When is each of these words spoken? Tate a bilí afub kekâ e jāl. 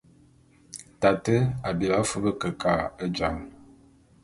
Tate 1.05 1.35
a 1.67 1.69
bilí 1.77 1.95
afub 2.01 2.25
kekâ 2.41 2.73
e 3.03 3.13
jāl. 3.15 3.37